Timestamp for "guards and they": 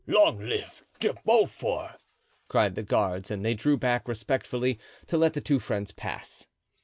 2.81-3.53